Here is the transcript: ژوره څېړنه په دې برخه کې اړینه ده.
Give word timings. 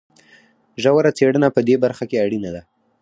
ژوره 0.81 1.11
څېړنه 1.17 1.47
په 1.55 1.61
دې 1.67 1.75
برخه 1.83 2.03
کې 2.09 2.21
اړینه 2.25 2.49
ده. 2.55 2.61